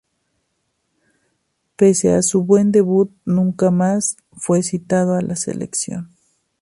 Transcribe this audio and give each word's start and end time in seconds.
Pese 1.75 2.15
a 2.15 2.23
su 2.23 2.43
buen 2.43 2.71
debut 2.71 3.11
nunca 3.23 3.69
más 3.69 4.17
fue 4.31 4.63
citado 4.63 5.13
a 5.13 5.21
la 5.21 5.35
selección. 5.35 6.09